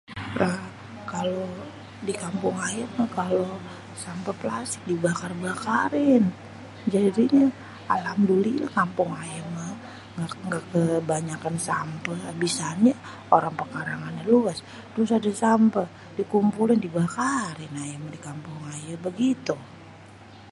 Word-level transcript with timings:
Lah 0.39 0.55
kalo 1.11 1.37
di 2.07 2.13
kampung 2.23 2.55
aye 2.67 2.83
meh 2.97 3.09
kalo 3.19 3.43
sampeh 4.03 4.35
pelastik 4.41 4.81
dibakar-bakarin 4.91 6.23
jadinye 6.93 7.45
alhamdulilleh 7.95 8.69
kampung 8.79 9.11
aye 9.23 9.39
meh 9.55 9.71
ga 10.51 10.59
kebanyakan 10.73 11.55
sampeh. 11.69 12.19
Abisanye 12.31 12.91
orang 13.35 13.55
pekarangannya 13.61 14.23
luas 14.31 14.57
asal 14.93 15.15
ade 15.19 15.31
sampeh 15.43 15.87
dikumpulin 16.17 16.79
dibakarin, 16.85 17.73
di 18.15 18.19
kampung 18.27 18.59
aye 18.73 18.93
begitu 19.05 19.55